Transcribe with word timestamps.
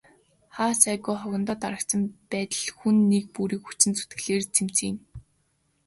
Хаа 0.55 0.73
сайгүй 0.83 1.15
хогондоо 1.19 1.57
дарагдсан 1.63 2.01
байдал 2.31 2.65
хүн 2.79 2.97
нэг 3.13 3.23
бүрийн 3.35 3.61
хүчин 3.65 3.91
зүтгэлээр 3.97 4.41
л 4.43 4.53
цэмцийнэ. 4.55 4.99